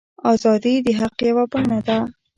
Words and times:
ازادي 0.33 0.73
د 0.85 0.87
حق 0.99 1.17
یوه 1.29 1.43
بڼه 1.51 1.79
ده. 1.87 1.97